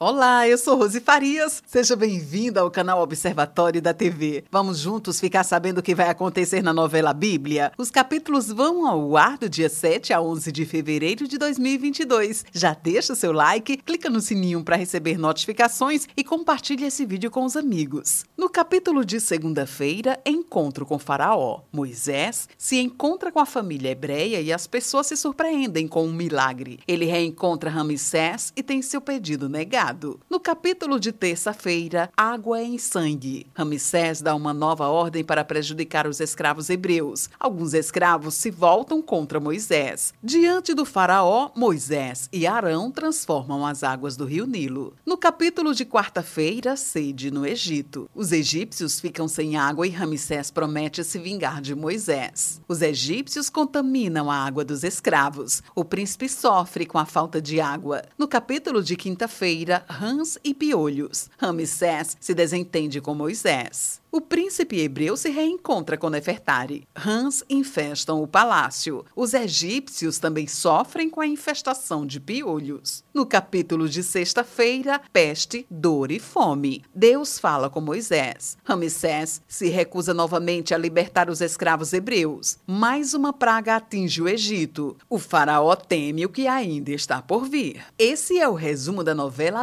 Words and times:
Olá, 0.00 0.46
eu 0.46 0.56
sou 0.56 0.78
Rose 0.78 1.00
Farias. 1.00 1.60
Seja 1.66 1.96
bem-vinda 1.96 2.60
ao 2.60 2.70
canal 2.70 3.02
Observatório 3.02 3.82
da 3.82 3.92
TV. 3.92 4.44
Vamos 4.48 4.78
juntos 4.78 5.18
ficar 5.18 5.42
sabendo 5.42 5.78
o 5.78 5.82
que 5.82 5.92
vai 5.92 6.08
acontecer 6.08 6.62
na 6.62 6.72
novela 6.72 7.12
Bíblia? 7.12 7.72
Os 7.76 7.90
capítulos 7.90 8.46
vão 8.46 8.86
ao 8.86 9.16
ar 9.16 9.36
do 9.36 9.48
dia 9.48 9.68
7 9.68 10.12
a 10.12 10.20
11 10.20 10.52
de 10.52 10.64
fevereiro 10.64 11.26
de 11.26 11.36
2022. 11.36 12.44
Já 12.52 12.74
deixa 12.74 13.12
o 13.12 13.16
seu 13.16 13.32
like, 13.32 13.78
clica 13.78 14.08
no 14.08 14.20
sininho 14.20 14.62
para 14.62 14.76
receber 14.76 15.18
notificações 15.18 16.06
e 16.16 16.22
compartilhe 16.22 16.84
esse 16.84 17.04
vídeo 17.04 17.28
com 17.28 17.44
os 17.44 17.56
amigos. 17.56 18.24
No 18.36 18.48
capítulo 18.48 19.04
de 19.04 19.18
segunda-feira, 19.18 20.20
Encontro 20.24 20.86
com 20.86 20.96
Faraó, 20.96 21.62
Moisés 21.72 22.48
se 22.56 22.76
encontra 22.76 23.32
com 23.32 23.40
a 23.40 23.46
família 23.46 23.90
hebreia 23.90 24.40
e 24.40 24.52
as 24.52 24.64
pessoas 24.64 25.08
se 25.08 25.16
surpreendem 25.16 25.88
com 25.88 26.06
um 26.06 26.12
milagre. 26.12 26.78
Ele 26.86 27.04
reencontra 27.04 27.68
Ramsés 27.68 28.52
e 28.54 28.62
tem 28.62 28.80
seu 28.80 29.00
pedido 29.00 29.48
negado. 29.48 29.87
No 30.28 30.38
capítulo 30.38 31.00
de 31.00 31.12
terça-feira, 31.12 32.10
Água 32.16 32.62
em 32.62 32.76
Sangue, 32.78 33.46
Ramsés 33.54 34.20
dá 34.20 34.34
uma 34.34 34.52
nova 34.52 34.88
ordem 34.88 35.24
para 35.24 35.44
prejudicar 35.44 36.06
os 36.06 36.20
escravos 36.20 36.68
hebreus. 36.68 37.30
Alguns 37.40 37.72
escravos 37.72 38.34
se 38.34 38.50
voltam 38.50 39.00
contra 39.00 39.40
Moisés. 39.40 40.12
Diante 40.22 40.74
do 40.74 40.84
faraó, 40.84 41.50
Moisés 41.54 42.28
e 42.32 42.46
Arão 42.46 42.90
transformam 42.90 43.66
as 43.66 43.82
águas 43.82 44.16
do 44.16 44.24
rio 44.24 44.46
Nilo. 44.46 44.94
No 45.06 45.16
capítulo 45.16 45.74
de 45.74 45.84
quarta-feira, 45.84 46.76
Sede 46.76 47.30
no 47.30 47.46
Egito. 47.46 48.10
Os 48.14 48.32
egípcios 48.32 49.00
ficam 49.00 49.26
sem 49.26 49.56
água 49.56 49.86
e 49.86 49.90
Ramsés 49.90 50.50
promete 50.50 51.02
se 51.02 51.18
vingar 51.18 51.60
de 51.60 51.74
Moisés. 51.74 52.60
Os 52.68 52.82
egípcios 52.82 53.48
contaminam 53.48 54.30
a 54.30 54.36
água 54.36 54.64
dos 54.64 54.84
escravos. 54.84 55.62
O 55.74 55.84
príncipe 55.84 56.28
sofre 56.28 56.84
com 56.84 56.98
a 56.98 57.06
falta 57.06 57.40
de 57.40 57.60
água. 57.60 58.02
No 58.18 58.28
capítulo 58.28 58.82
de 58.82 58.96
quinta-feira, 58.96 59.77
rãs 59.88 60.38
e 60.42 60.54
piolhos. 60.54 61.28
Ramsés 61.38 62.16
se 62.20 62.34
desentende 62.34 63.00
com 63.00 63.14
Moisés. 63.14 64.00
O 64.10 64.22
príncipe 64.22 64.80
hebreu 64.80 65.18
se 65.18 65.28
reencontra 65.28 65.98
com 65.98 66.08
Nefertari. 66.08 66.88
Rãs 66.96 67.44
infestam 67.48 68.22
o 68.22 68.26
palácio. 68.26 69.04
Os 69.14 69.34
egípcios 69.34 70.18
também 70.18 70.46
sofrem 70.46 71.10
com 71.10 71.20
a 71.20 71.26
infestação 71.26 72.06
de 72.06 72.18
piolhos. 72.18 73.04
No 73.12 73.26
capítulo 73.26 73.86
de 73.86 74.02
sexta-feira, 74.02 74.98
peste, 75.12 75.66
dor 75.70 76.10
e 76.10 76.18
fome. 76.18 76.82
Deus 76.94 77.38
fala 77.38 77.68
com 77.68 77.82
Moisés. 77.82 78.56
Ramsés 78.64 79.42
se 79.46 79.68
recusa 79.68 80.14
novamente 80.14 80.72
a 80.72 80.78
libertar 80.78 81.28
os 81.28 81.42
escravos 81.42 81.92
hebreus. 81.92 82.56
Mais 82.66 83.12
uma 83.12 83.32
praga 83.34 83.76
atinge 83.76 84.22
o 84.22 84.28
Egito. 84.28 84.96
O 85.10 85.18
faraó 85.18 85.76
teme 85.76 86.24
o 86.24 86.30
que 86.30 86.46
ainda 86.46 86.92
está 86.92 87.20
por 87.20 87.44
vir. 87.46 87.84
Esse 87.98 88.38
é 88.38 88.48
o 88.48 88.54
resumo 88.54 89.04
da 89.04 89.14
novela 89.14 89.62